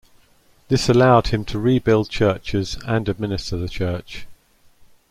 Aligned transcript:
This 0.67 0.89
allowed 0.89 1.27
him 1.27 1.45
to 1.45 1.59
rebuild 1.59 2.09
churches 2.09 2.75
and 2.87 3.07
administer 3.07 3.55
the 3.55 3.69
church. 3.69 4.25